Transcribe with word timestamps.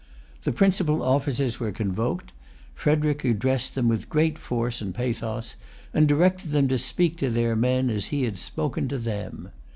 The 0.45 0.51
principal 0.51 1.03
officers 1.03 1.59
were 1.59 1.71
convoked. 1.71 2.33
Frederic 2.73 3.23
addressed 3.23 3.75
them 3.75 3.87
with 3.87 4.09
great 4.09 4.39
force 4.39 4.81
and 4.81 4.95
pathos; 4.95 5.55
and 5.93 6.07
directed 6.07 6.49
them 6.53 6.67
to 6.69 6.79
speak 6.79 7.17
to 7.17 7.29
their 7.29 7.55
men 7.55 7.91
as 7.91 8.07
he 8.07 8.23
had 8.23 8.39
spoken 8.39 8.87
to 8.87 8.97
them. 8.97 9.51